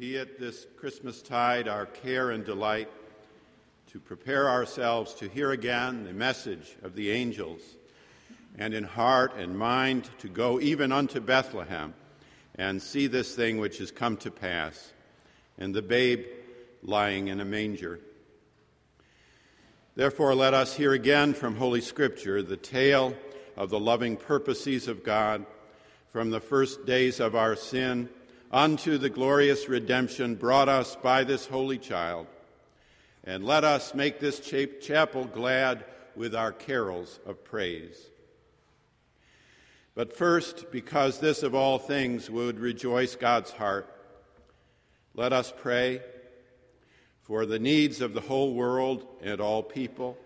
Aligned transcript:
Be 0.00 0.16
it 0.16 0.40
this 0.40 0.66
Christmas 0.78 1.20
tide 1.20 1.68
our 1.68 1.84
care 1.84 2.30
and 2.30 2.42
delight 2.42 2.88
to 3.88 4.00
prepare 4.00 4.48
ourselves 4.48 5.12
to 5.16 5.28
hear 5.28 5.50
again 5.50 6.04
the 6.04 6.14
message 6.14 6.74
of 6.82 6.94
the 6.94 7.10
angels, 7.10 7.60
and 8.56 8.72
in 8.72 8.84
heart 8.84 9.36
and 9.36 9.58
mind 9.58 10.08
to 10.20 10.28
go 10.30 10.58
even 10.58 10.90
unto 10.90 11.20
Bethlehem 11.20 11.92
and 12.54 12.80
see 12.80 13.08
this 13.08 13.34
thing 13.34 13.58
which 13.58 13.76
has 13.76 13.90
come 13.90 14.16
to 14.16 14.30
pass, 14.30 14.94
and 15.58 15.74
the 15.74 15.82
babe 15.82 16.24
lying 16.82 17.28
in 17.28 17.38
a 17.38 17.44
manger. 17.44 18.00
Therefore, 19.96 20.34
let 20.34 20.54
us 20.54 20.74
hear 20.76 20.94
again 20.94 21.34
from 21.34 21.56
Holy 21.56 21.82
Scripture 21.82 22.42
the 22.42 22.56
tale 22.56 23.14
of 23.54 23.68
the 23.68 23.78
loving 23.78 24.16
purposes 24.16 24.88
of 24.88 25.04
God 25.04 25.44
from 26.10 26.30
the 26.30 26.40
first 26.40 26.86
days 26.86 27.20
of 27.20 27.36
our 27.36 27.54
sin 27.54 28.08
unto 28.50 28.98
the 28.98 29.10
glorious 29.10 29.68
redemption 29.68 30.34
brought 30.34 30.68
us 30.68 30.96
by 30.96 31.24
this 31.24 31.46
holy 31.46 31.78
child. 31.78 32.26
And 33.22 33.44
let 33.44 33.64
us 33.64 33.94
make 33.94 34.18
this 34.18 34.40
chapel 34.40 35.24
glad 35.24 35.84
with 36.16 36.34
our 36.34 36.52
carols 36.52 37.20
of 37.26 37.44
praise. 37.44 38.08
But 39.94 40.16
first, 40.16 40.70
because 40.70 41.18
this 41.18 41.42
of 41.42 41.54
all 41.54 41.78
things 41.78 42.30
would 42.30 42.58
rejoice 42.58 43.16
God's 43.16 43.50
heart, 43.50 43.94
let 45.14 45.32
us 45.32 45.52
pray 45.56 46.00
for 47.22 47.44
the 47.44 47.58
needs 47.58 48.00
of 48.00 48.14
the 48.14 48.20
whole 48.20 48.54
world 48.54 49.06
and 49.22 49.40
all 49.40 49.62
people, 49.62 50.16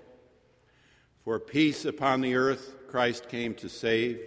for 1.24 1.38
peace 1.38 1.84
upon 1.84 2.20
the 2.20 2.36
earth 2.36 2.76
Christ 2.88 3.28
came 3.28 3.54
to 3.56 3.68
save, 3.68 4.20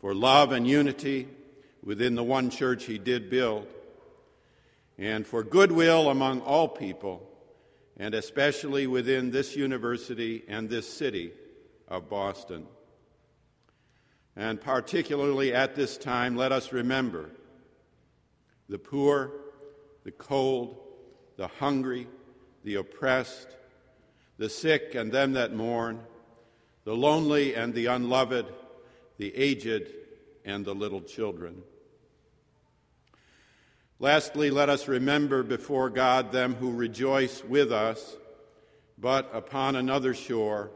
for 0.00 0.14
love 0.14 0.52
and 0.52 0.66
unity 0.66 1.28
within 1.84 2.14
the 2.14 2.24
one 2.24 2.50
church 2.50 2.84
he 2.84 2.98
did 2.98 3.28
build, 3.28 3.66
and 4.98 5.26
for 5.26 5.42
goodwill 5.42 6.10
among 6.10 6.40
all 6.40 6.68
people, 6.68 7.28
and 7.96 8.14
especially 8.14 8.86
within 8.86 9.30
this 9.30 9.56
university 9.56 10.44
and 10.48 10.68
this 10.68 10.88
city 10.88 11.32
of 11.88 12.08
Boston. 12.08 12.66
And 14.36 14.60
particularly 14.60 15.52
at 15.52 15.74
this 15.74 15.98
time, 15.98 16.36
let 16.36 16.52
us 16.52 16.72
remember 16.72 17.30
the 18.68 18.78
poor, 18.78 19.32
the 20.04 20.12
cold, 20.12 20.76
the 21.36 21.48
hungry, 21.48 22.06
the 22.64 22.76
oppressed, 22.76 23.48
the 24.38 24.48
sick 24.48 24.94
and 24.94 25.12
them 25.12 25.32
that 25.32 25.52
mourn, 25.52 26.00
the 26.84 26.96
lonely 26.96 27.54
and 27.54 27.74
the 27.74 27.86
unloved, 27.86 28.46
the 29.18 29.36
aged 29.36 29.92
and 30.44 30.64
the 30.64 30.74
little 30.74 31.02
children. 31.02 31.62
Lastly, 34.02 34.50
let 34.50 34.68
us 34.68 34.88
remember 34.88 35.44
before 35.44 35.88
God 35.88 36.32
them 36.32 36.56
who 36.56 36.72
rejoice 36.72 37.44
with 37.44 37.70
us, 37.70 38.16
but 38.98 39.30
upon 39.32 39.76
another 39.76 40.12
shore 40.12 40.72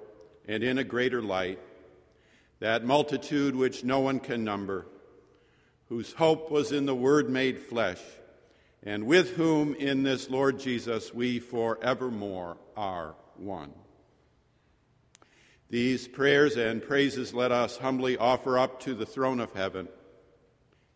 and 0.47 0.63
in 0.63 0.79
a 0.79 0.85
greater 0.85 1.21
light, 1.21 1.59
that 2.61 2.85
multitude 2.85 3.57
which 3.57 3.83
no 3.83 3.99
one 3.99 4.21
can 4.21 4.45
number, 4.45 4.87
whose 5.89 6.13
hope 6.13 6.53
was 6.53 6.71
in 6.71 6.87
the 6.87 6.95
Word 6.95 7.29
made 7.29 7.59
flesh, 7.59 8.01
and 8.85 9.09
with 9.09 9.33
whom 9.33 9.75
in 9.75 10.05
this 10.05 10.31
Lord 10.31 10.61
Jesus 10.61 11.13
we 11.13 11.41
forevermore 11.41 12.59
are 12.77 13.17
one. 13.35 13.73
These 15.69 16.07
prayers 16.07 16.57
and 16.57 16.81
praises 16.81 17.35
let 17.35 17.51
us 17.51 17.79
humbly 17.79 18.17
offer 18.17 18.57
up 18.57 18.79
to 18.83 18.95
the 18.95 19.05
throne 19.05 19.41
of 19.41 19.53
heaven 19.53 19.89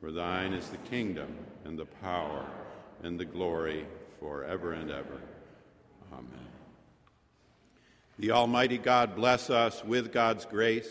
For 0.00 0.12
thine 0.12 0.52
is 0.52 0.68
the 0.68 0.76
kingdom 0.78 1.34
and 1.64 1.78
the 1.78 1.86
power 1.86 2.44
and 3.02 3.18
the 3.18 3.24
glory 3.24 3.86
forever 4.20 4.72
and 4.72 4.90
ever. 4.90 5.20
Amen. 6.12 6.48
The 8.18 8.30
Almighty 8.30 8.78
God 8.78 9.14
bless 9.14 9.50
us 9.50 9.84
with 9.84 10.12
God's 10.12 10.44
grace. 10.44 10.88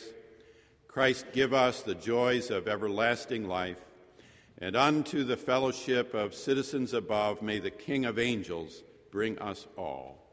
Christ 0.88 1.26
give 1.34 1.54
us 1.54 1.82
the 1.82 1.96
joys 1.96 2.52
of 2.52 2.68
everlasting 2.68 3.48
life. 3.48 3.80
And 4.60 4.76
unto 4.76 5.24
the 5.24 5.38
fellowship 5.38 6.14
of 6.14 6.34
citizens 6.34 6.94
above 6.94 7.42
may 7.42 7.60
the 7.60 7.72
King 7.72 8.06
of 8.06 8.18
angels 8.18 8.84
bring 9.12 9.38
us 9.40 9.68
all. 9.78 10.25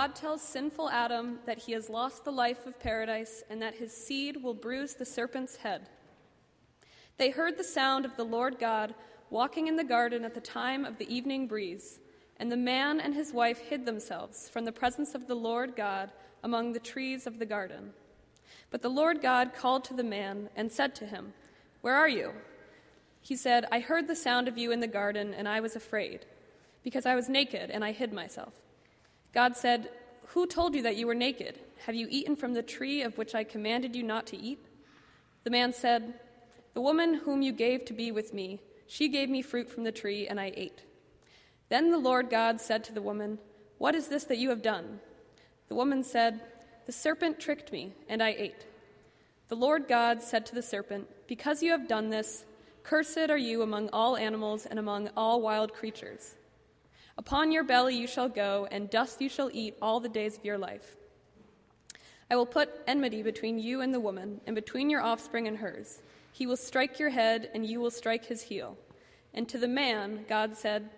God 0.00 0.14
tells 0.14 0.40
sinful 0.40 0.88
Adam 0.88 1.40
that 1.44 1.58
he 1.58 1.72
has 1.72 1.90
lost 1.90 2.24
the 2.24 2.32
life 2.32 2.64
of 2.64 2.80
paradise 2.80 3.42
and 3.50 3.60
that 3.60 3.74
his 3.74 3.94
seed 3.94 4.42
will 4.42 4.54
bruise 4.54 4.94
the 4.94 5.04
serpent's 5.04 5.56
head. 5.56 5.90
They 7.18 7.28
heard 7.28 7.58
the 7.58 7.64
sound 7.64 8.06
of 8.06 8.16
the 8.16 8.24
Lord 8.24 8.58
God 8.58 8.94
walking 9.28 9.66
in 9.66 9.76
the 9.76 9.84
garden 9.84 10.24
at 10.24 10.32
the 10.32 10.40
time 10.40 10.86
of 10.86 10.96
the 10.96 11.14
evening 11.14 11.46
breeze, 11.46 12.00
and 12.38 12.50
the 12.50 12.56
man 12.56 12.98
and 12.98 13.14
his 13.14 13.34
wife 13.34 13.58
hid 13.58 13.84
themselves 13.84 14.48
from 14.48 14.64
the 14.64 14.72
presence 14.72 15.14
of 15.14 15.26
the 15.26 15.34
Lord 15.34 15.76
God 15.76 16.10
among 16.42 16.72
the 16.72 16.80
trees 16.80 17.26
of 17.26 17.38
the 17.38 17.44
garden. 17.44 17.92
But 18.70 18.80
the 18.80 18.88
Lord 18.88 19.20
God 19.20 19.52
called 19.52 19.84
to 19.84 19.94
the 19.94 20.02
man 20.02 20.48
and 20.56 20.72
said 20.72 20.94
to 20.94 21.04
him, 21.04 21.34
Where 21.82 21.94
are 21.94 22.08
you? 22.08 22.32
He 23.20 23.36
said, 23.36 23.66
I 23.70 23.80
heard 23.80 24.08
the 24.08 24.16
sound 24.16 24.48
of 24.48 24.56
you 24.56 24.72
in 24.72 24.80
the 24.80 24.86
garden, 24.86 25.34
and 25.34 25.46
I 25.46 25.60
was 25.60 25.76
afraid, 25.76 26.24
because 26.82 27.04
I 27.04 27.14
was 27.14 27.28
naked 27.28 27.68
and 27.68 27.84
I 27.84 27.92
hid 27.92 28.14
myself. 28.14 28.54
God 29.32 29.56
said, 29.56 29.90
Who 30.28 30.46
told 30.46 30.74
you 30.74 30.82
that 30.82 30.96
you 30.96 31.06
were 31.06 31.14
naked? 31.14 31.60
Have 31.86 31.94
you 31.94 32.08
eaten 32.10 32.36
from 32.36 32.54
the 32.54 32.62
tree 32.62 33.02
of 33.02 33.16
which 33.16 33.34
I 33.34 33.44
commanded 33.44 33.96
you 33.96 34.02
not 34.02 34.26
to 34.28 34.36
eat? 34.36 34.66
The 35.44 35.50
man 35.50 35.72
said, 35.72 36.14
The 36.74 36.80
woman 36.80 37.14
whom 37.14 37.42
you 37.42 37.52
gave 37.52 37.84
to 37.86 37.92
be 37.92 38.10
with 38.12 38.34
me, 38.34 38.60
she 38.86 39.08
gave 39.08 39.30
me 39.30 39.42
fruit 39.42 39.70
from 39.70 39.84
the 39.84 39.92
tree, 39.92 40.26
and 40.26 40.40
I 40.40 40.52
ate. 40.56 40.84
Then 41.68 41.90
the 41.90 41.98
Lord 41.98 42.28
God 42.28 42.60
said 42.60 42.82
to 42.84 42.92
the 42.92 43.02
woman, 43.02 43.38
What 43.78 43.94
is 43.94 44.08
this 44.08 44.24
that 44.24 44.38
you 44.38 44.50
have 44.50 44.62
done? 44.62 45.00
The 45.68 45.76
woman 45.76 46.02
said, 46.02 46.40
The 46.86 46.92
serpent 46.92 47.38
tricked 47.38 47.72
me, 47.72 47.92
and 48.08 48.22
I 48.22 48.34
ate. 48.36 48.66
The 49.48 49.54
Lord 49.54 49.88
God 49.88 50.22
said 50.22 50.44
to 50.46 50.54
the 50.54 50.62
serpent, 50.62 51.08
Because 51.26 51.62
you 51.62 51.70
have 51.70 51.88
done 51.88 52.10
this, 52.10 52.44
cursed 52.82 53.30
are 53.30 53.38
you 53.38 53.62
among 53.62 53.88
all 53.90 54.16
animals 54.16 54.66
and 54.66 54.78
among 54.78 55.08
all 55.16 55.40
wild 55.40 55.72
creatures. 55.72 56.34
Upon 57.20 57.52
your 57.52 57.64
belly 57.64 57.94
you 57.96 58.06
shall 58.06 58.30
go, 58.30 58.66
and 58.70 58.88
dust 58.88 59.20
you 59.20 59.28
shall 59.28 59.50
eat 59.52 59.76
all 59.82 60.00
the 60.00 60.08
days 60.08 60.38
of 60.38 60.44
your 60.46 60.56
life. 60.56 60.96
I 62.30 62.36
will 62.36 62.46
put 62.46 62.80
enmity 62.86 63.22
between 63.22 63.58
you 63.58 63.82
and 63.82 63.92
the 63.92 64.00
woman, 64.00 64.40
and 64.46 64.54
between 64.54 64.88
your 64.88 65.02
offspring 65.02 65.46
and 65.46 65.58
hers. 65.58 66.00
He 66.32 66.46
will 66.46 66.56
strike 66.56 66.98
your 66.98 67.10
head, 67.10 67.50
and 67.52 67.66
you 67.66 67.78
will 67.78 67.90
strike 67.90 68.24
his 68.24 68.44
heel. 68.44 68.78
And 69.34 69.46
to 69.50 69.58
the 69.58 69.68
man, 69.68 70.24
God 70.30 70.56
said, 70.56 70.88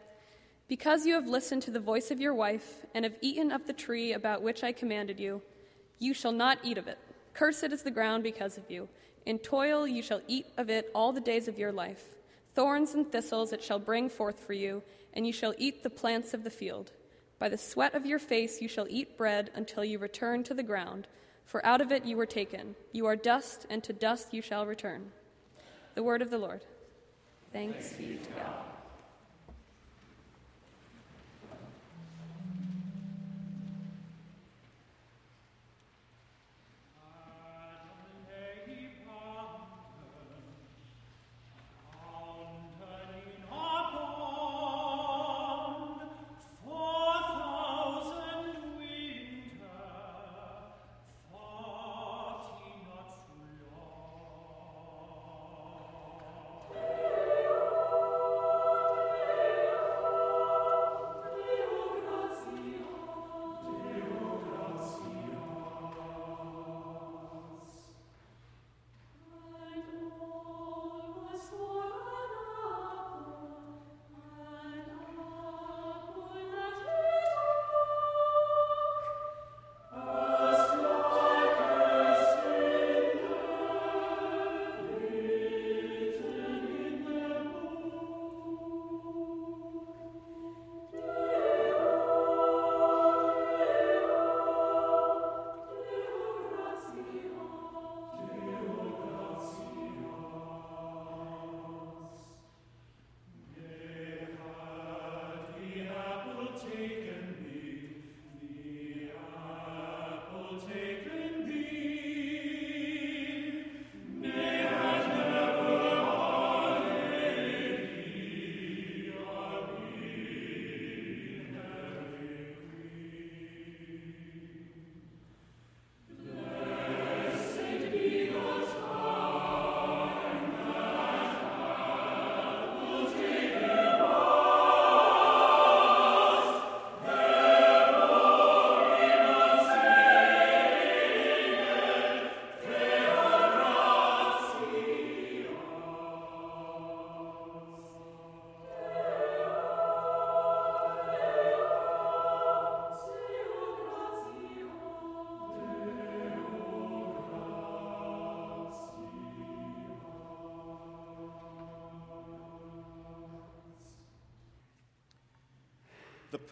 Because 0.69 1.07
you 1.07 1.15
have 1.15 1.27
listened 1.27 1.63
to 1.63 1.73
the 1.73 1.81
voice 1.81 2.13
of 2.13 2.21
your 2.21 2.35
wife, 2.35 2.87
and 2.95 3.05
have 3.05 3.17
eaten 3.21 3.51
of 3.51 3.67
the 3.67 3.73
tree 3.73 4.13
about 4.13 4.43
which 4.43 4.63
I 4.63 4.71
commanded 4.71 5.19
you, 5.19 5.43
you 5.99 6.15
shall 6.15 6.31
not 6.31 6.59
eat 6.63 6.79
of 6.79 6.87
it. 6.87 7.01
Cursed 7.35 7.73
is 7.73 7.83
the 7.83 7.91
ground 7.91 8.23
because 8.23 8.57
of 8.57 8.71
you. 8.71 8.89
In 9.27 9.41
toil 9.41 9.89
you 9.89 10.05
shall 10.05 10.21
eat 10.29 10.47
of 10.57 10.71
it 10.71 10.89
all 10.95 11.13
the 11.13 11.21
days 11.21 11.49
of 11.49 11.59
your 11.59 11.73
life. 11.73 12.11
Thorns 12.55 12.95
and 12.95 13.11
thistles 13.11 13.53
it 13.53 13.65
shall 13.65 13.81
bring 13.81 14.09
forth 14.09 14.39
for 14.39 14.53
you 14.53 14.85
and 15.13 15.27
you 15.27 15.33
shall 15.33 15.55
eat 15.59 15.83
the 15.83 15.91
plants 15.91 16.35
of 16.35 16.45
the 16.45 16.51
field. 16.51 16.93
By 17.39 17.49
the 17.49 17.59
sweat 17.59 17.95
of 17.95 18.07
your 18.07 18.19
face 18.19 18.61
you 18.61 18.69
shall 18.69 18.87
eat 18.89 19.17
bread 19.17 19.51
until 19.55 19.85
you 19.85 19.99
return 19.99 20.45
to 20.45 20.55
the 20.55 20.63
ground, 20.63 21.09
for 21.45 21.65
out 21.67 21.81
of 21.81 21.91
it 21.91 22.05
you 22.05 22.17
were 22.17 22.27
taken. 22.27 22.77
You 22.93 23.07
are 23.07 23.17
dust, 23.17 23.67
and 23.69 23.83
to 23.85 23.93
dust 23.93 24.33
you 24.33 24.43
shall 24.43 24.65
return. 24.65 25.13
The 25.95 26.03
word 26.03 26.23
of 26.23 26.31
the 26.31 26.39
Lord. 26.39 26.63
Thanks 27.53 27.93
be 27.95 28.19
to 28.23 28.31
God. 28.31 28.65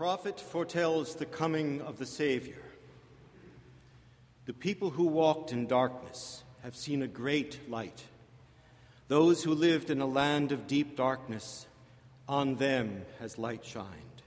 Prophet 0.00 0.40
foretells 0.40 1.16
the 1.16 1.26
coming 1.26 1.82
of 1.82 1.98
the 1.98 2.06
Savior. 2.06 2.62
The 4.46 4.54
people 4.54 4.88
who 4.88 5.04
walked 5.04 5.52
in 5.52 5.66
darkness 5.66 6.42
have 6.62 6.74
seen 6.74 7.02
a 7.02 7.06
great 7.06 7.68
light. 7.68 8.04
Those 9.08 9.44
who 9.44 9.52
lived 9.52 9.90
in 9.90 10.00
a 10.00 10.06
land 10.06 10.52
of 10.52 10.66
deep 10.66 10.96
darkness, 10.96 11.66
on 12.26 12.54
them 12.54 13.04
has 13.18 13.36
light 13.36 13.62
shined. 13.62 14.22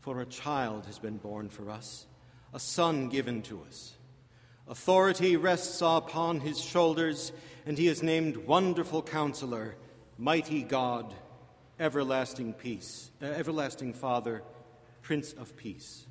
For 0.00 0.20
a 0.20 0.26
child 0.26 0.84
has 0.84 0.98
been 0.98 1.16
born 1.16 1.48
for 1.48 1.70
us, 1.70 2.04
a 2.52 2.60
son 2.60 3.08
given 3.08 3.40
to 3.44 3.62
us. 3.66 3.94
Authority 4.68 5.38
rests 5.38 5.80
upon 5.80 6.40
his 6.40 6.60
shoulders, 6.60 7.32
and 7.64 7.78
he 7.78 7.88
is 7.88 8.02
named 8.02 8.36
Wonderful 8.36 9.04
Counselor, 9.04 9.76
Mighty 10.18 10.62
God 10.62 11.14
everlasting 11.80 12.52
peace, 12.52 13.10
uh, 13.22 13.24
everlasting 13.24 13.94
Father, 13.94 14.42
Prince 15.02 15.32
of 15.32 15.56
Peace. 15.56 16.06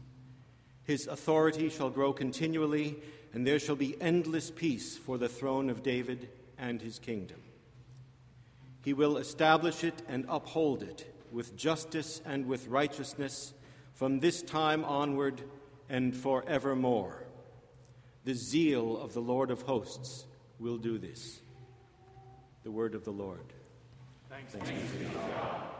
His 0.83 1.05
authority 1.05 1.69
shall 1.69 1.91
grow 1.91 2.11
continually, 2.11 2.97
and 3.31 3.45
there 3.45 3.59
shall 3.59 3.75
be 3.75 3.95
endless 4.01 4.49
peace 4.49 4.97
for 4.97 5.19
the 5.19 5.29
throne 5.29 5.69
of 5.69 5.83
David 5.83 6.27
and 6.57 6.81
his 6.81 6.97
kingdom. 6.97 7.41
He 8.83 8.93
will 8.93 9.17
establish 9.17 9.83
it 9.83 10.01
and 10.07 10.25
uphold 10.27 10.81
it 10.81 11.15
with 11.31 11.55
justice 11.55 12.21
and 12.25 12.47
with 12.47 12.67
righteousness 12.67 13.53
from 13.93 14.19
this 14.19 14.41
time 14.41 14.83
onward 14.83 15.43
and 15.89 16.15
forevermore. 16.15 17.25
The 18.23 18.33
zeal 18.33 18.97
of 18.97 19.13
the 19.13 19.21
Lord 19.21 19.51
of 19.51 19.61
hosts 19.61 20.25
will 20.57 20.77
do 20.77 20.97
this. 20.97 21.41
The 22.63 22.71
word 22.71 22.95
of 22.95 23.05
the 23.05 23.11
Lord. 23.11 23.53
Thanks, 24.29 24.53
be 24.53 25.05
to 25.05 25.11
God. 25.11 25.78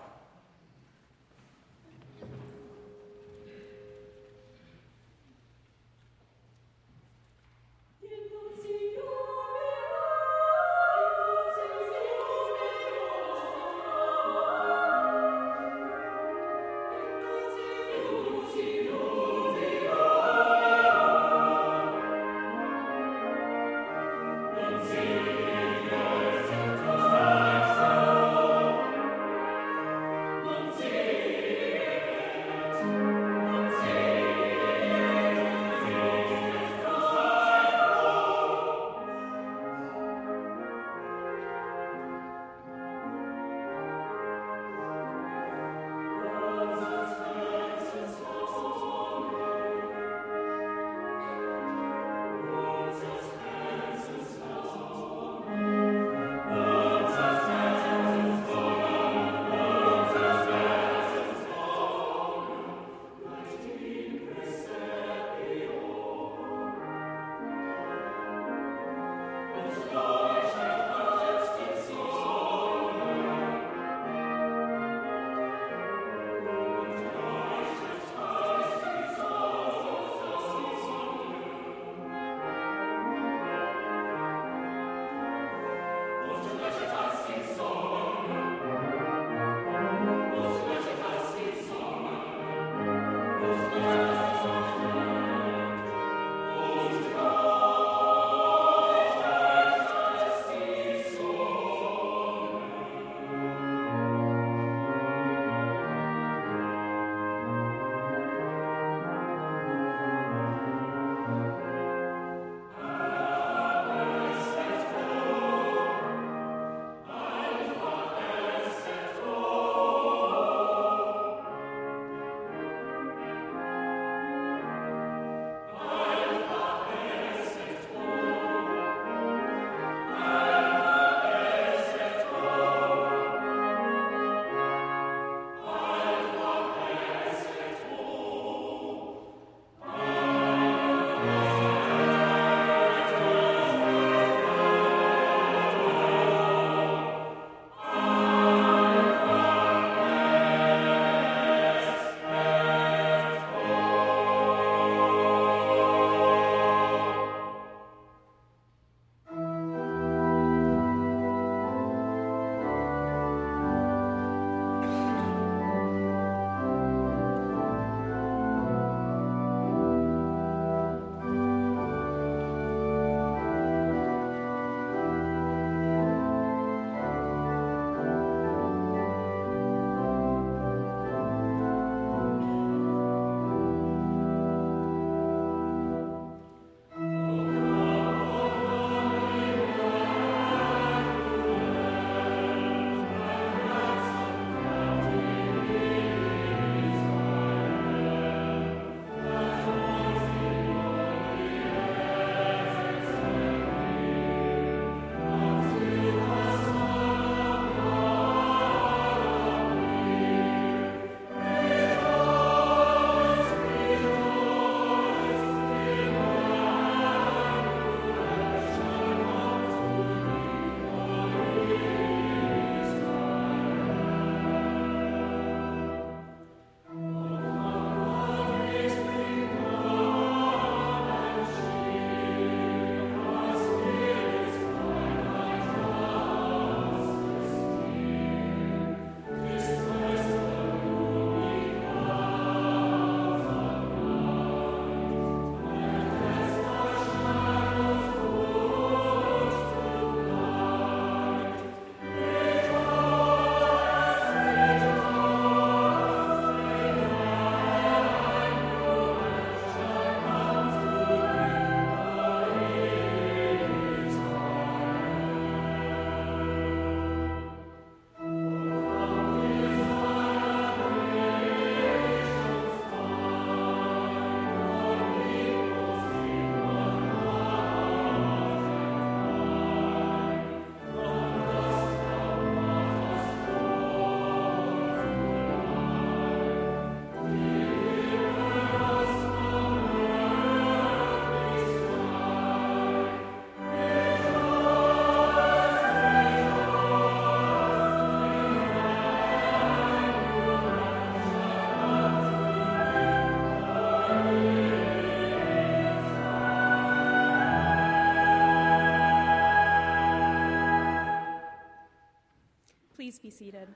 Please 313.00 313.18
be 313.18 313.30
seated. 313.30 313.70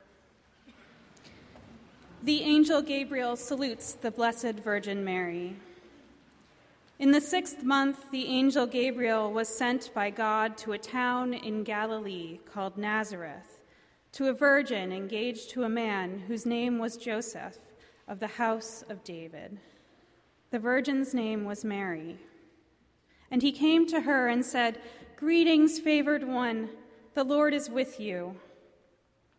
The 2.24 2.42
angel 2.42 2.82
Gabriel 2.82 3.38
salutes 3.38 3.94
the 3.94 4.12
Blessed 4.12 4.56
Virgin 4.56 5.06
Mary. 5.06 5.56
In 7.00 7.12
the 7.12 7.22
sixth 7.22 7.64
month, 7.64 8.12
the 8.12 8.26
angel 8.26 8.68
Gabriel 8.68 9.32
was 9.32 9.48
sent 9.48 9.94
by 9.94 10.10
God 10.10 10.58
to 10.58 10.74
a 10.74 10.78
town 10.78 11.34
in 11.34 11.64
Galilee 11.64 12.40
called 12.44 12.78
Nazareth, 12.78 13.60
to 14.12 14.28
a 14.28 14.34
virgin 14.34 14.92
engaged 14.92 15.50
to 15.52 15.64
a 15.64 15.70
man 15.70 16.24
whose 16.28 16.46
name 16.46 16.78
was 16.78 16.98
Joseph 16.98 17.58
of 18.10 18.20
the 18.20 18.28
house 18.28 18.84
of 18.90 19.06
David. 19.06 19.58
The 20.52 20.60
virgin's 20.60 21.14
name 21.14 21.46
was 21.46 21.64
Mary. 21.64 22.18
And 23.32 23.42
he 23.42 23.54
came 23.54 23.88
to 23.88 24.02
her 24.02 24.28
and 24.28 24.44
said, 24.44 24.82
Greetings, 25.16 25.80
favored 25.80 26.28
one, 26.28 26.68
the 27.14 27.24
Lord 27.24 27.54
is 27.54 27.70
with 27.70 28.02
you. 28.02 28.36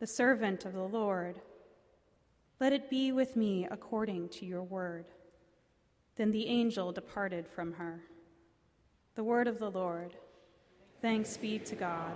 the 0.00 0.06
servant 0.06 0.64
of 0.64 0.72
the 0.72 0.82
Lord. 0.82 1.36
Let 2.58 2.72
it 2.72 2.90
be 2.90 3.12
with 3.12 3.36
me 3.36 3.68
according 3.70 4.30
to 4.30 4.46
your 4.46 4.62
word. 4.62 5.04
Then 6.16 6.30
the 6.30 6.46
angel 6.46 6.90
departed 6.90 7.46
from 7.46 7.74
her. 7.74 8.02
The 9.14 9.24
word 9.24 9.46
of 9.46 9.58
the 9.58 9.70
Lord. 9.70 10.16
Thanks 11.02 11.36
be 11.36 11.58
to 11.60 11.76
God. 11.76 12.12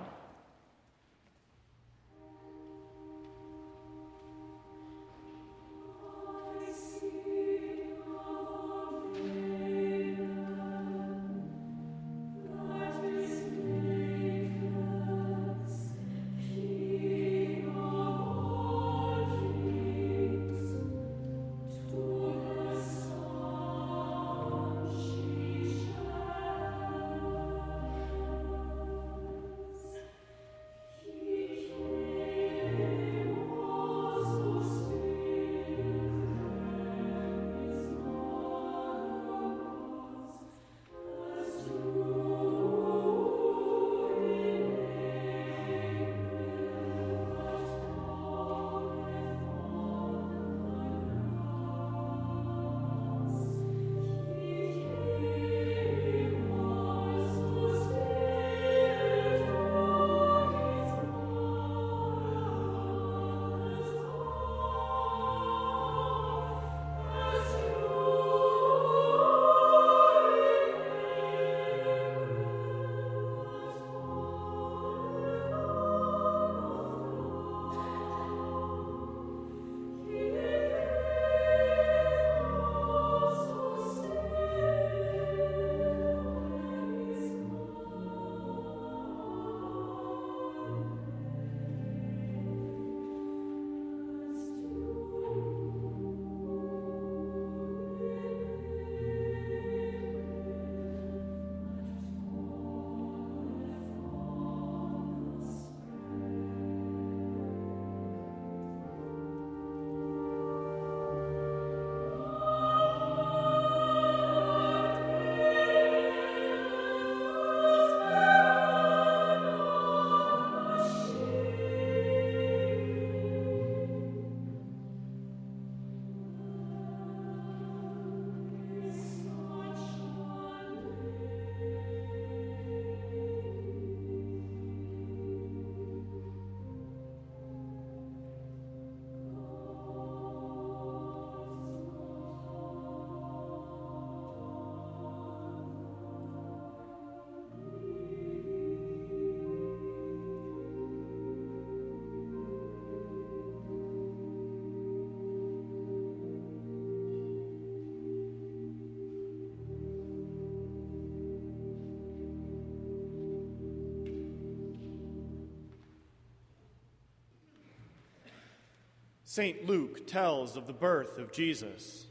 St. 169.35 169.67
Luke 169.67 170.07
tells 170.07 170.57
of 170.57 170.69
the 170.69 170.73
birth 170.73 171.19
of 171.19 171.33
Jesus. 171.33 172.07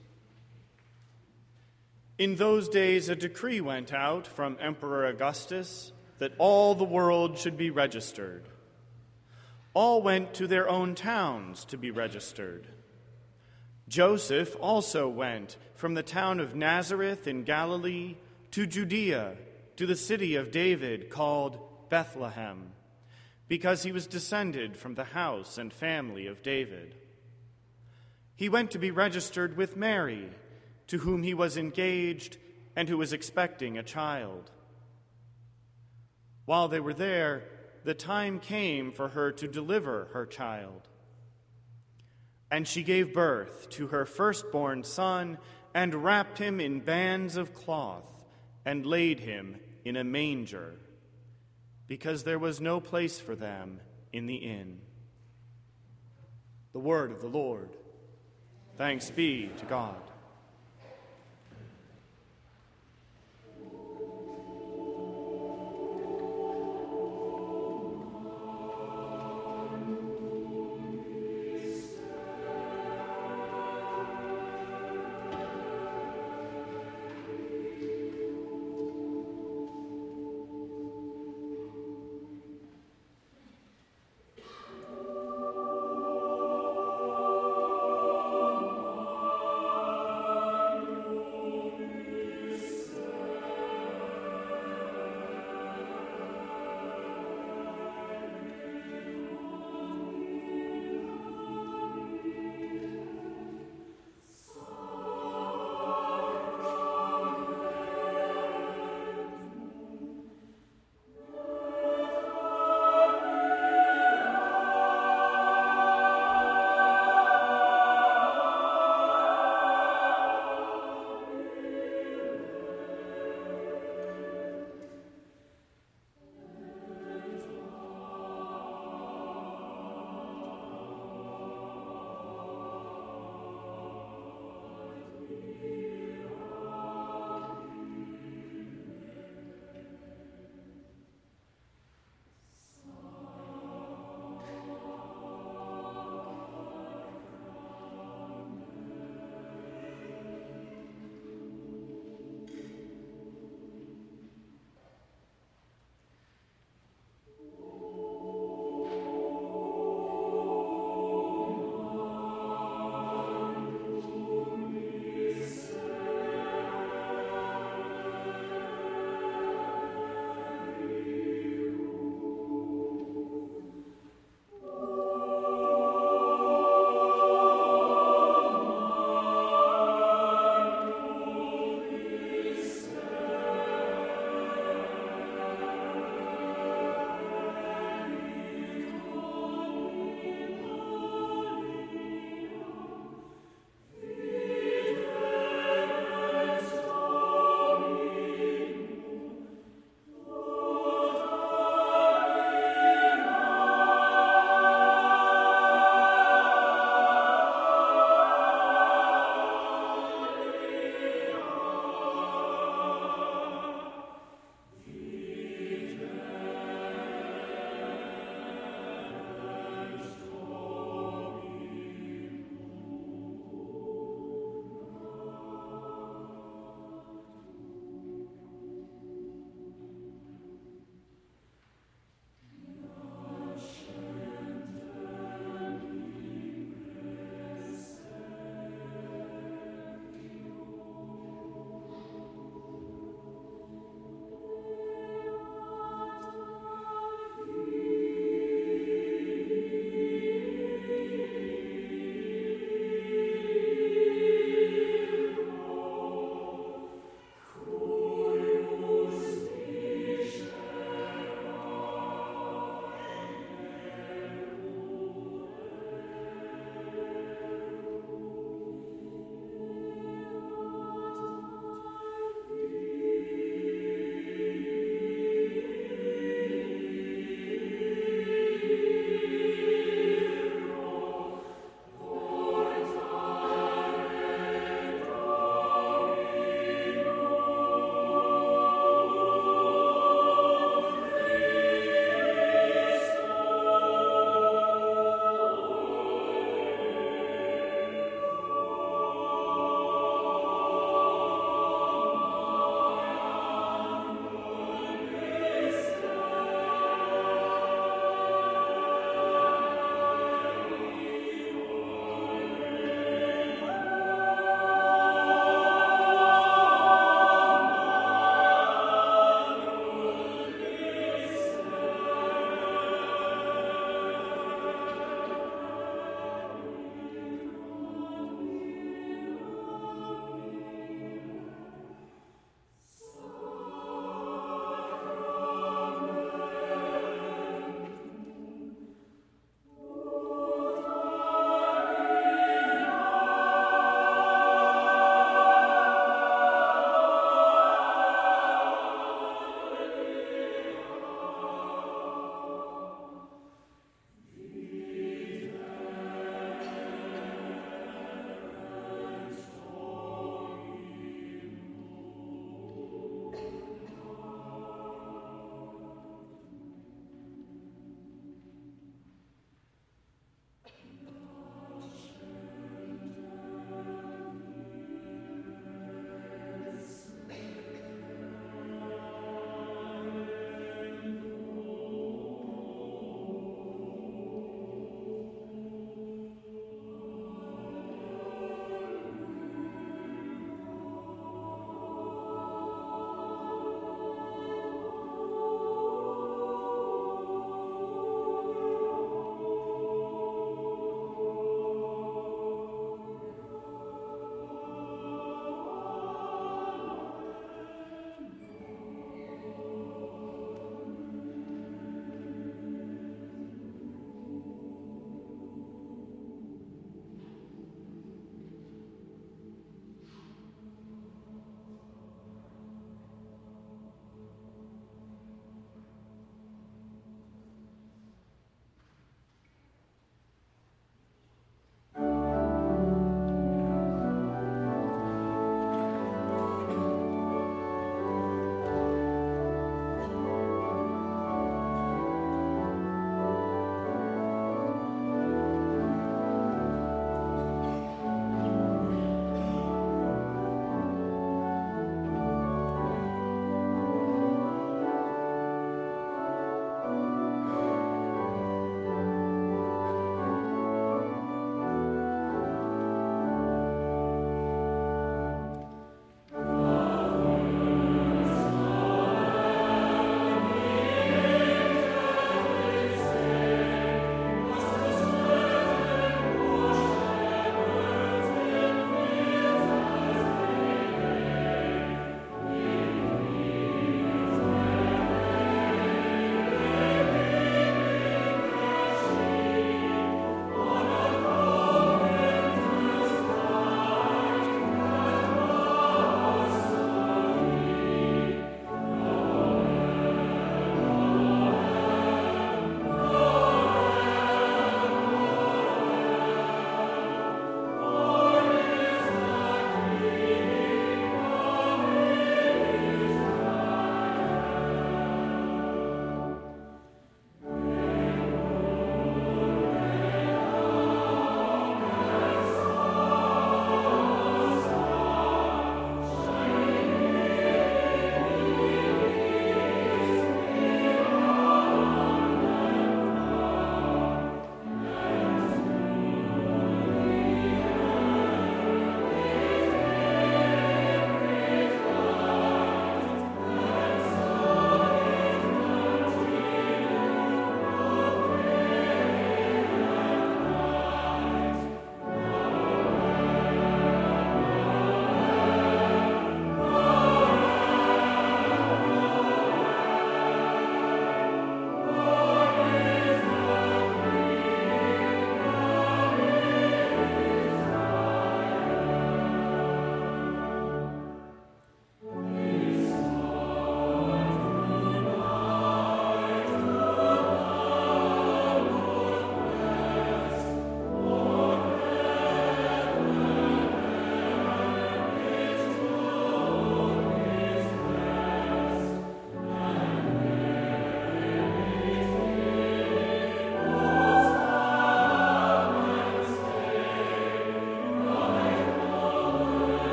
In 2.17 2.35
those 2.35 2.67
days, 2.67 3.07
a 3.07 3.15
decree 3.15 3.61
went 3.61 3.93
out 3.93 4.27
from 4.27 4.57
Emperor 4.59 5.05
Augustus 5.05 5.93
that 6.17 6.33
all 6.37 6.75
the 6.75 6.83
world 6.83 7.37
should 7.37 7.55
be 7.55 7.69
registered. 7.69 8.49
All 9.73 10.01
went 10.01 10.33
to 10.33 10.47
their 10.47 10.67
own 10.67 10.95
towns 10.95 11.63
to 11.63 11.77
be 11.77 11.91
registered. 11.91 12.67
Joseph 13.87 14.57
also 14.59 15.07
went 15.07 15.55
from 15.75 15.93
the 15.93 16.03
town 16.03 16.41
of 16.41 16.57
Nazareth 16.57 17.25
in 17.25 17.45
Galilee 17.45 18.17
to 18.51 18.67
Judea, 18.67 19.37
to 19.77 19.85
the 19.85 19.95
city 19.95 20.35
of 20.35 20.51
David 20.51 21.09
called 21.09 21.57
Bethlehem, 21.89 22.73
because 23.47 23.83
he 23.83 23.93
was 23.93 24.07
descended 24.07 24.75
from 24.75 24.95
the 24.95 25.05
house 25.05 25.57
and 25.57 25.71
family 25.71 26.27
of 26.27 26.43
David. 26.43 26.95
He 28.35 28.49
went 28.49 28.71
to 28.71 28.79
be 28.79 28.91
registered 28.91 29.57
with 29.57 29.77
Mary, 29.77 30.29
to 30.87 30.99
whom 30.99 31.23
he 31.23 31.33
was 31.33 31.57
engaged 31.57 32.37
and 32.75 32.89
who 32.89 32.97
was 32.97 33.13
expecting 33.13 33.77
a 33.77 33.83
child. 33.83 34.51
While 36.45 36.67
they 36.67 36.79
were 36.79 36.93
there, 36.93 37.43
the 37.83 37.93
time 37.93 38.39
came 38.39 38.91
for 38.91 39.09
her 39.09 39.31
to 39.33 39.47
deliver 39.47 40.09
her 40.13 40.25
child. 40.25 40.87
And 42.51 42.67
she 42.67 42.83
gave 42.83 43.13
birth 43.13 43.69
to 43.71 43.87
her 43.87 44.05
firstborn 44.05 44.83
son 44.83 45.37
and 45.73 46.03
wrapped 46.03 46.37
him 46.37 46.59
in 46.59 46.79
bands 46.81 47.37
of 47.37 47.53
cloth 47.53 48.09
and 48.65 48.85
laid 48.85 49.19
him 49.19 49.59
in 49.83 49.95
a 49.95 50.03
manger, 50.03 50.75
because 51.87 52.23
there 52.23 52.39
was 52.39 52.61
no 52.61 52.79
place 52.79 53.19
for 53.19 53.35
them 53.35 53.79
in 54.11 54.27
the 54.27 54.35
inn. 54.35 54.79
The 56.71 56.79
word 56.79 57.11
of 57.11 57.21
the 57.21 57.27
Lord. 57.27 57.69
Thanks 58.83 59.09
be 59.09 59.49
to 59.59 59.65
God. 59.65 59.95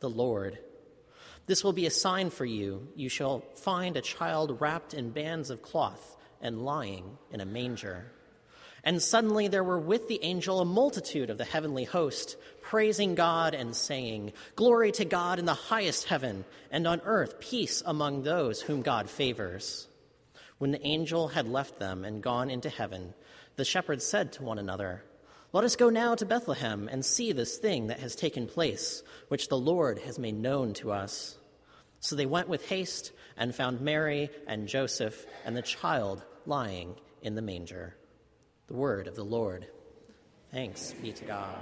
the 0.00 0.10
Lord. 0.10 0.58
This 1.46 1.64
will 1.64 1.72
be 1.72 1.86
a 1.86 1.90
sign 1.90 2.30
for 2.30 2.44
you. 2.44 2.88
You 2.94 3.08
shall 3.08 3.42
find 3.56 3.96
a 3.96 4.02
child 4.02 4.60
wrapped 4.60 4.94
in 4.94 5.10
bands 5.10 5.50
of 5.50 5.62
cloth 5.62 6.16
and 6.40 6.64
lying 6.64 7.16
in 7.30 7.40
a 7.40 7.46
manger. 7.46 8.12
And 8.84 9.02
suddenly 9.02 9.48
there 9.48 9.64
were 9.64 9.78
with 9.78 10.08
the 10.08 10.22
angel 10.22 10.60
a 10.60 10.64
multitude 10.64 11.30
of 11.30 11.38
the 11.38 11.44
heavenly 11.44 11.84
host, 11.84 12.36
praising 12.62 13.14
God 13.14 13.54
and 13.54 13.74
saying, 13.74 14.32
Glory 14.56 14.92
to 14.92 15.04
God 15.04 15.38
in 15.38 15.46
the 15.46 15.54
highest 15.54 16.04
heaven, 16.04 16.44
and 16.70 16.86
on 16.86 17.00
earth 17.04 17.40
peace 17.40 17.82
among 17.84 18.22
those 18.22 18.62
whom 18.62 18.82
God 18.82 19.10
favors. 19.10 19.88
When 20.58 20.70
the 20.70 20.86
angel 20.86 21.28
had 21.28 21.48
left 21.48 21.78
them 21.78 22.04
and 22.04 22.22
gone 22.22 22.50
into 22.50 22.68
heaven, 22.68 23.14
the 23.56 23.64
shepherds 23.64 24.04
said 24.04 24.32
to 24.34 24.42
one 24.42 24.58
another, 24.58 25.02
Let 25.50 25.64
us 25.64 25.76
go 25.76 25.88
now 25.88 26.14
to 26.14 26.26
Bethlehem 26.26 26.90
and 26.92 27.02
see 27.02 27.32
this 27.32 27.56
thing 27.56 27.86
that 27.86 28.00
has 28.00 28.14
taken 28.14 28.46
place, 28.46 29.02
which 29.28 29.48
the 29.48 29.56
Lord 29.56 29.98
has 30.00 30.18
made 30.18 30.34
known 30.34 30.74
to 30.74 30.92
us. 30.92 31.38
So 32.00 32.16
they 32.16 32.26
went 32.26 32.50
with 32.50 32.68
haste 32.68 33.12
and 33.34 33.54
found 33.54 33.80
Mary 33.80 34.28
and 34.46 34.68
Joseph 34.68 35.24
and 35.46 35.56
the 35.56 35.62
child 35.62 36.22
lying 36.44 36.96
in 37.22 37.34
the 37.34 37.40
manger. 37.40 37.96
The 38.66 38.74
word 38.74 39.06
of 39.06 39.16
the 39.16 39.24
Lord. 39.24 39.66
Thanks 40.52 40.92
be 40.92 41.12
to 41.12 41.24
God. 41.24 41.56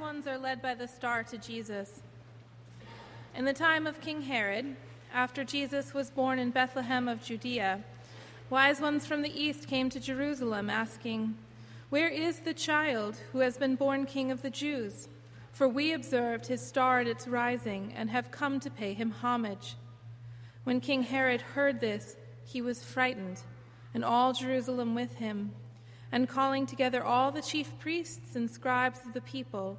Ones 0.00 0.26
are 0.26 0.38
led 0.38 0.62
by 0.62 0.74
the 0.74 0.88
star 0.88 1.22
to 1.22 1.36
Jesus. 1.36 2.00
In 3.34 3.44
the 3.44 3.52
time 3.52 3.86
of 3.86 4.00
King 4.00 4.22
Herod, 4.22 4.74
after 5.12 5.44
Jesus 5.44 5.92
was 5.92 6.10
born 6.10 6.38
in 6.38 6.50
Bethlehem 6.50 7.06
of 7.06 7.22
Judea, 7.22 7.80
wise 8.48 8.80
ones 8.80 9.06
from 9.06 9.20
the 9.20 9.40
east 9.40 9.68
came 9.68 9.90
to 9.90 10.00
Jerusalem 10.00 10.70
asking, 10.70 11.36
Where 11.90 12.08
is 12.08 12.38
the 12.38 12.54
child 12.54 13.18
who 13.32 13.40
has 13.40 13.58
been 13.58 13.76
born 13.76 14.06
King 14.06 14.30
of 14.30 14.40
the 14.40 14.48
Jews? 14.48 15.08
For 15.52 15.68
we 15.68 15.92
observed 15.92 16.46
his 16.46 16.66
star 16.66 17.00
at 17.00 17.06
its 17.06 17.28
rising 17.28 17.92
and 17.94 18.08
have 18.08 18.30
come 18.30 18.58
to 18.60 18.70
pay 18.70 18.94
him 18.94 19.10
homage. 19.10 19.76
When 20.64 20.80
King 20.80 21.02
Herod 21.02 21.42
heard 21.42 21.78
this, 21.78 22.16
he 22.42 22.62
was 22.62 22.82
frightened, 22.82 23.42
and 23.92 24.02
all 24.02 24.32
Jerusalem 24.32 24.94
with 24.94 25.16
him. 25.16 25.52
And 26.10 26.26
calling 26.26 26.64
together 26.64 27.04
all 27.04 27.30
the 27.30 27.42
chief 27.42 27.78
priests 27.78 28.34
and 28.34 28.50
scribes 28.50 29.00
of 29.06 29.12
the 29.12 29.20
people, 29.20 29.78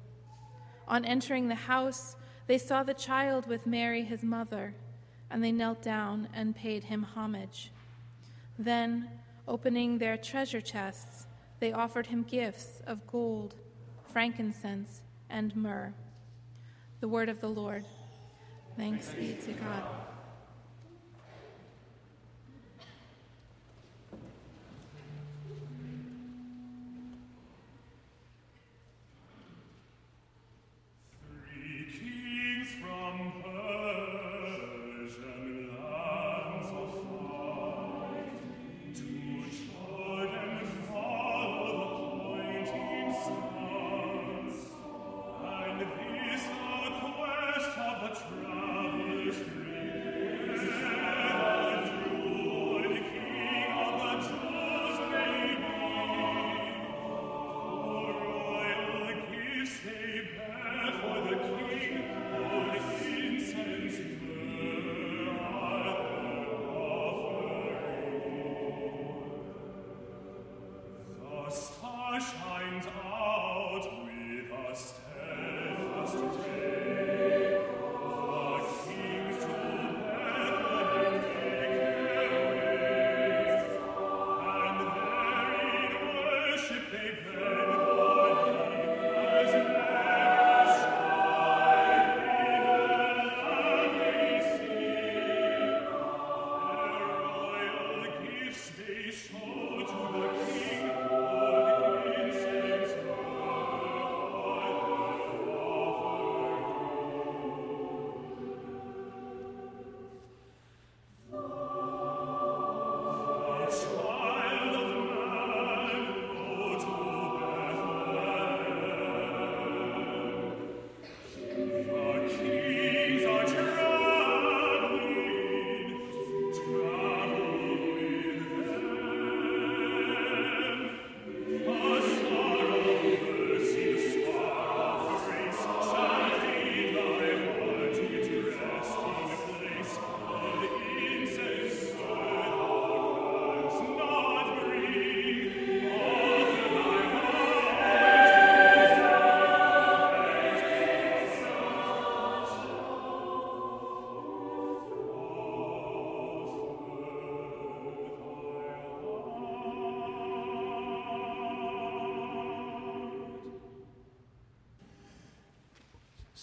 On 0.91 1.05
entering 1.05 1.47
the 1.47 1.55
house, 1.55 2.17
they 2.47 2.57
saw 2.57 2.83
the 2.83 2.93
child 2.93 3.47
with 3.47 3.65
Mary, 3.65 4.03
his 4.03 4.23
mother, 4.23 4.75
and 5.29 5.41
they 5.41 5.53
knelt 5.53 5.81
down 5.81 6.27
and 6.33 6.53
paid 6.53 6.83
him 6.83 7.01
homage. 7.01 7.71
Then, 8.59 9.09
opening 9.47 9.97
their 9.97 10.17
treasure 10.17 10.59
chests, 10.59 11.27
they 11.61 11.71
offered 11.71 12.07
him 12.07 12.23
gifts 12.23 12.81
of 12.85 13.07
gold, 13.07 13.55
frankincense, 14.11 15.01
and 15.29 15.55
myrrh. 15.55 15.93
The 16.99 17.07
word 17.07 17.29
of 17.29 17.39
the 17.39 17.49
Lord. 17.49 17.85
Thanks 18.75 19.13
be 19.13 19.37
to 19.45 19.53
God. 19.53 20.10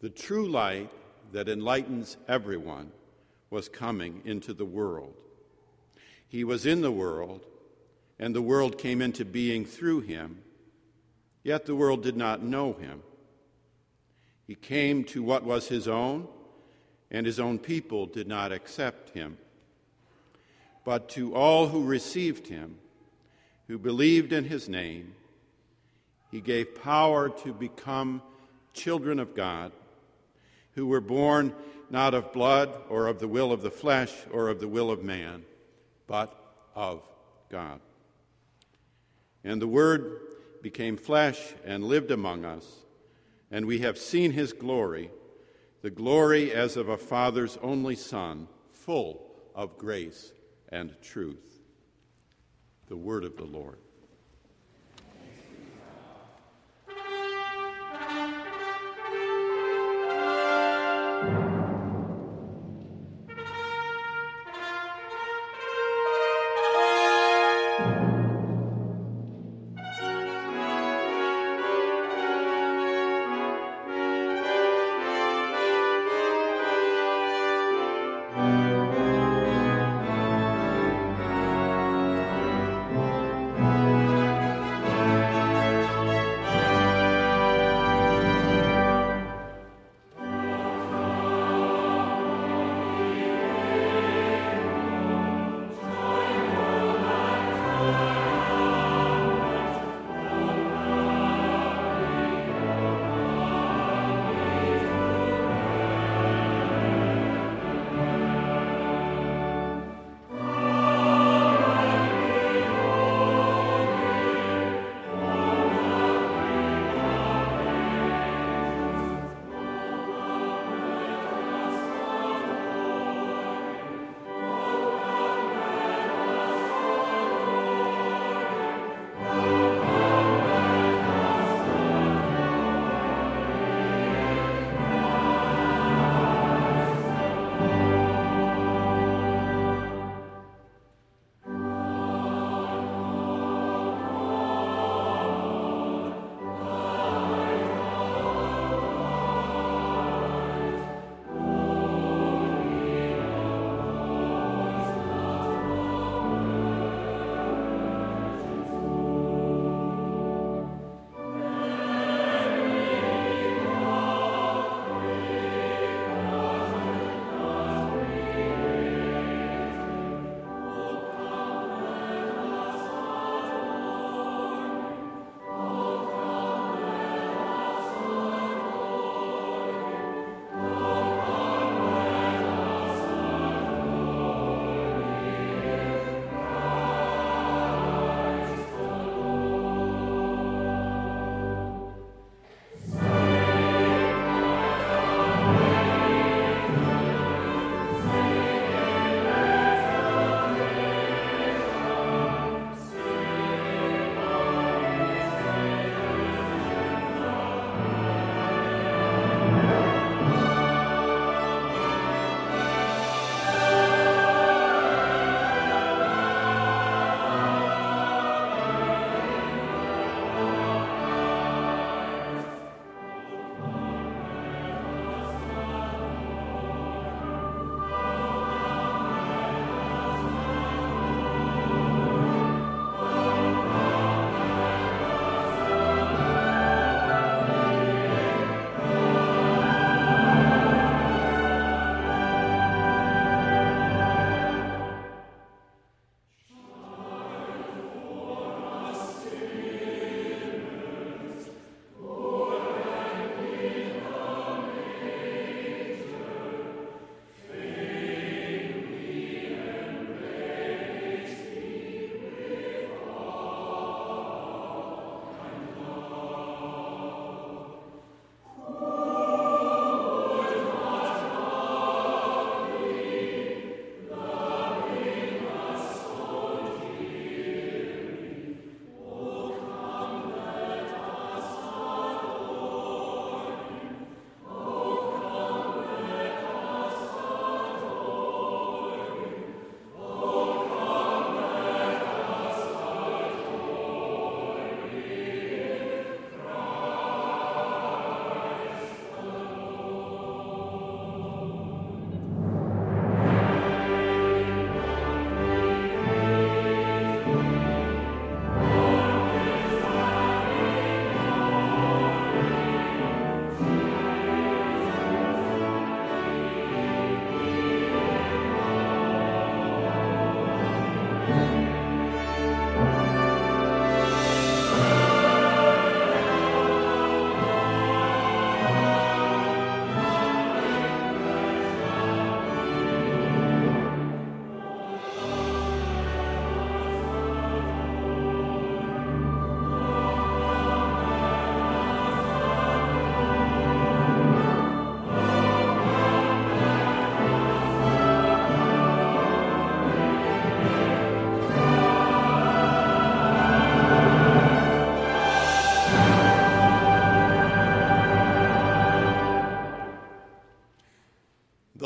The 0.00 0.10
true 0.10 0.46
light 0.46 0.90
that 1.32 1.48
enlightens 1.48 2.18
everyone 2.28 2.92
was 3.48 3.68
coming 3.68 4.20
into 4.24 4.52
the 4.52 4.66
world. 4.66 5.14
He 6.28 6.44
was 6.44 6.66
in 6.66 6.82
the 6.82 6.92
world, 6.92 7.40
and 8.18 8.34
the 8.34 8.42
world 8.42 8.76
came 8.76 9.00
into 9.00 9.24
being 9.24 9.64
through 9.64 10.00
him, 10.00 10.42
yet 11.42 11.64
the 11.64 11.74
world 11.74 12.02
did 12.02 12.16
not 12.16 12.42
know 12.42 12.74
him. 12.74 13.02
He 14.46 14.54
came 14.54 15.02
to 15.04 15.22
what 15.22 15.44
was 15.44 15.68
his 15.68 15.88
own, 15.88 16.28
and 17.10 17.24
his 17.24 17.40
own 17.40 17.58
people 17.58 18.06
did 18.06 18.28
not 18.28 18.52
accept 18.52 19.10
him. 19.10 19.38
But 20.84 21.08
to 21.10 21.34
all 21.34 21.68
who 21.68 21.84
received 21.84 22.48
him, 22.48 22.78
who 23.66 23.78
believed 23.78 24.32
in 24.32 24.44
his 24.44 24.68
name, 24.68 25.14
he 26.30 26.40
gave 26.40 26.80
power 26.82 27.28
to 27.28 27.52
become 27.54 28.20
children 28.74 29.18
of 29.18 29.34
God 29.34 29.72
who 30.76 30.86
were 30.86 31.00
born 31.00 31.52
not 31.90 32.14
of 32.14 32.32
blood 32.32 32.70
or 32.88 33.08
of 33.08 33.18
the 33.18 33.26
will 33.26 33.50
of 33.50 33.62
the 33.62 33.70
flesh 33.70 34.12
or 34.30 34.48
of 34.48 34.60
the 34.60 34.68
will 34.68 34.90
of 34.90 35.02
man, 35.02 35.42
but 36.06 36.32
of 36.74 37.02
God. 37.48 37.80
And 39.42 39.60
the 39.60 39.66
Word 39.66 40.20
became 40.62 40.96
flesh 40.96 41.54
and 41.64 41.84
lived 41.84 42.10
among 42.10 42.44
us, 42.44 42.64
and 43.50 43.66
we 43.66 43.80
have 43.80 43.98
seen 43.98 44.32
his 44.32 44.52
glory, 44.52 45.10
the 45.82 45.90
glory 45.90 46.52
as 46.52 46.76
of 46.76 46.88
a 46.88 46.96
Father's 46.96 47.56
only 47.62 47.96
Son, 47.96 48.46
full 48.72 49.34
of 49.54 49.78
grace 49.78 50.32
and 50.68 50.94
truth. 51.00 51.60
The 52.88 52.96
Word 52.96 53.24
of 53.24 53.36
the 53.36 53.44
Lord. 53.44 53.78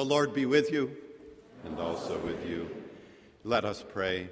The 0.01 0.07
Lord 0.07 0.33
be 0.33 0.47
with 0.47 0.73
you 0.73 0.97
and 1.63 1.79
also 1.79 2.19
with 2.21 2.49
you. 2.49 2.71
Let 3.45 3.67
us 3.67 3.85
pray. 3.87 4.31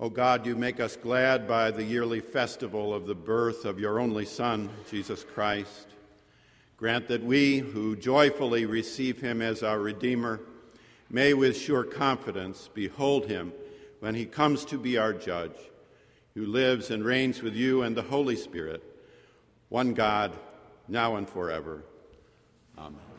O 0.00 0.08
God, 0.08 0.46
you 0.46 0.56
make 0.56 0.80
us 0.80 0.96
glad 0.96 1.46
by 1.46 1.70
the 1.70 1.84
yearly 1.84 2.20
festival 2.20 2.94
of 2.94 3.06
the 3.06 3.14
birth 3.14 3.66
of 3.66 3.78
your 3.78 4.00
only 4.00 4.24
Son, 4.24 4.70
Jesus 4.90 5.24
Christ. 5.34 5.88
Grant 6.78 7.06
that 7.08 7.22
we, 7.22 7.58
who 7.58 7.96
joyfully 7.96 8.64
receive 8.64 9.20
him 9.20 9.42
as 9.42 9.62
our 9.62 9.78
Redeemer, 9.78 10.40
may 11.10 11.34
with 11.34 11.54
sure 11.54 11.84
confidence 11.84 12.70
behold 12.72 13.26
him 13.26 13.52
when 13.98 14.14
he 14.14 14.24
comes 14.24 14.64
to 14.64 14.78
be 14.78 14.96
our 14.96 15.12
judge, 15.12 15.58
who 16.32 16.46
lives 16.46 16.90
and 16.90 17.04
reigns 17.04 17.42
with 17.42 17.54
you 17.54 17.82
and 17.82 17.94
the 17.94 18.00
Holy 18.00 18.36
Spirit, 18.36 18.82
one 19.68 19.92
God, 19.92 20.32
now 20.88 21.16
and 21.16 21.28
forever. 21.28 21.84
Amen. 22.78 23.09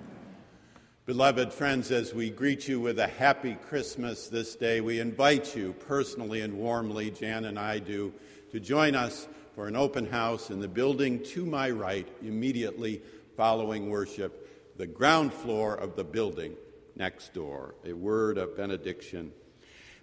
Beloved 1.12 1.52
friends, 1.52 1.92
as 1.92 2.14
we 2.14 2.30
greet 2.30 2.70
you 2.70 2.80
with 2.80 2.98
a 2.98 3.06
happy 3.06 3.56
Christmas 3.68 4.30
this 4.30 4.56
day, 4.56 4.80
we 4.80 5.02
invite 5.02 5.58
you 5.58 5.74
personally 5.74 6.40
and 6.40 6.54
warmly, 6.54 7.12
Jan 7.12 7.44
and 7.44 7.60
I 7.60 7.80
do, 7.80 8.14
to 8.54 8.62
join 8.62 8.96
us 8.96 9.28
for 9.54 9.68
an 9.68 9.76
open 9.76 10.06
house 10.06 10.52
in 10.52 10.62
the 10.62 10.70
building 10.70 11.22
to 11.24 11.46
my 11.46 11.70
right, 11.70 12.08
immediately 12.22 13.02
following 13.36 13.90
worship, 13.90 14.78
the 14.78 14.88
ground 14.88 15.34
floor 15.34 15.76
of 15.76 15.98
the 15.98 16.06
building 16.06 16.56
next 16.96 17.34
door. 17.34 17.76
A 17.84 17.92
word 17.92 18.38
of 18.38 18.56
benediction. 18.56 19.34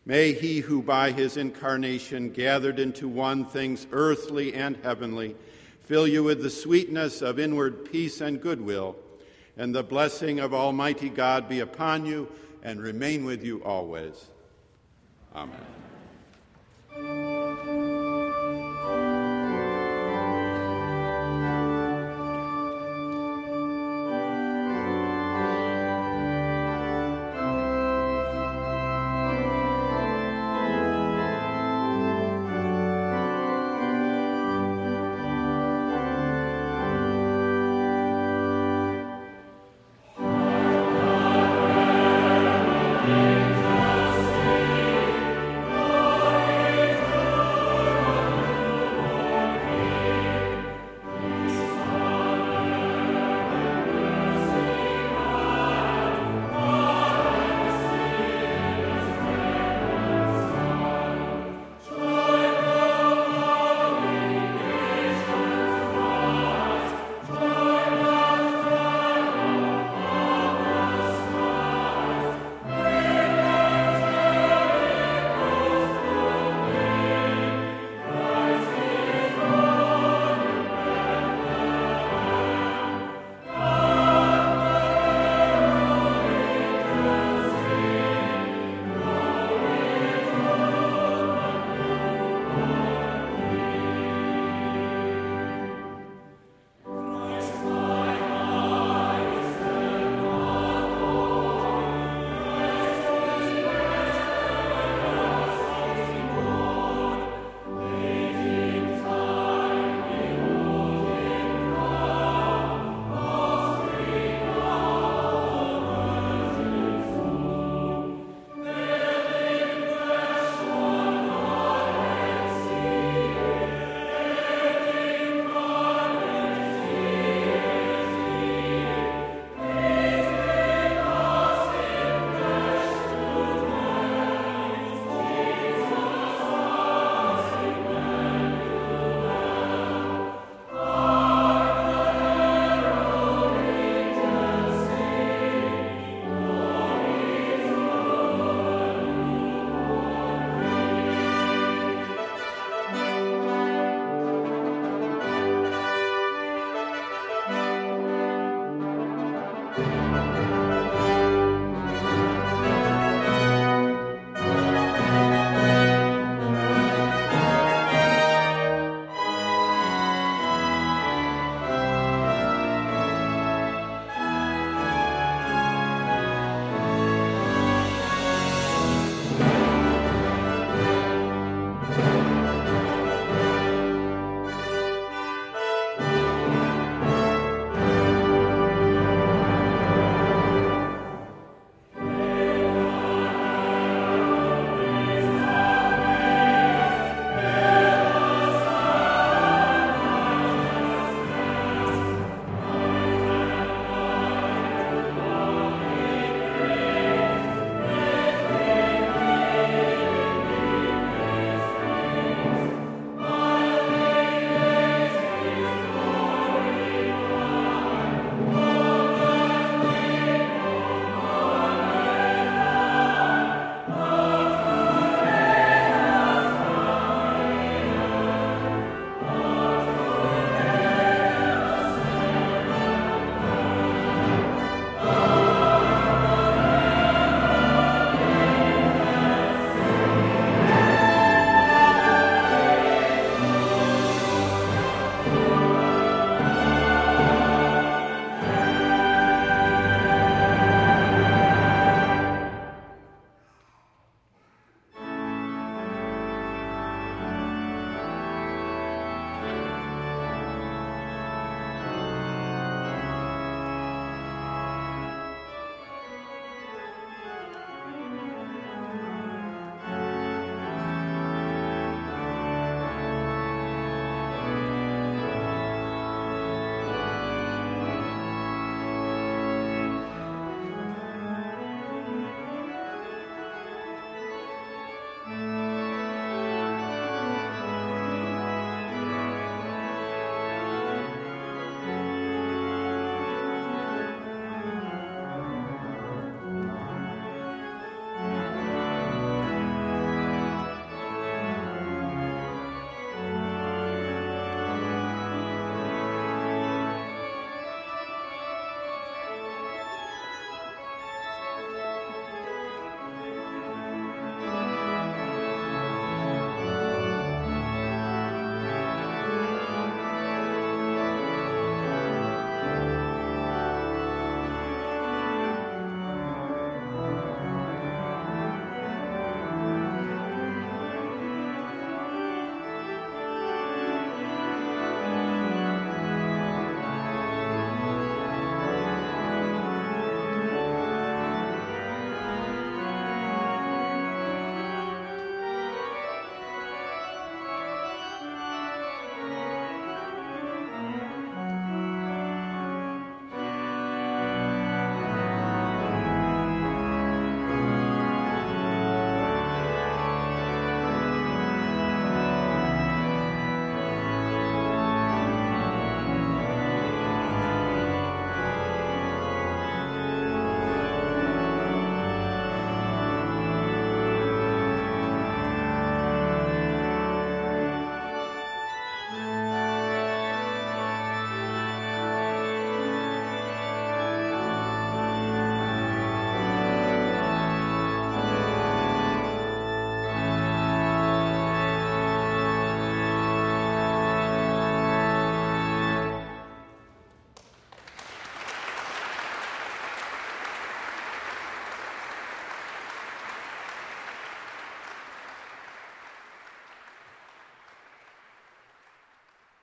May 0.04 0.34
he 0.34 0.59
who 0.59 0.82
by 0.82 1.12
his 1.12 1.38
incarnation 1.38 2.32
gathered 2.32 2.78
into 2.78 3.09
one 3.09 3.46
things 3.46 3.86
earthly 3.92 4.52
and 4.52 4.76
heavenly 4.82 5.36
fill 5.80 6.06
you 6.06 6.22
with 6.22 6.42
the 6.42 6.50
sweetness 6.50 7.22
of 7.22 7.38
inward 7.38 7.90
peace 7.90 8.20
and 8.20 8.42
goodwill 8.42 8.94
and 9.59 9.74
the 9.74 9.82
blessing 9.82 10.38
of 10.38 10.54
Almighty 10.54 11.11
God 11.11 11.48
be 11.48 11.61
upon 11.61 12.06
you 12.06 12.28
and 12.62 12.80
remain 12.80 13.24
with 13.24 13.44
you 13.44 13.62
always. 13.64 14.28
Amen. 15.34 15.56
Amen. 16.96 17.28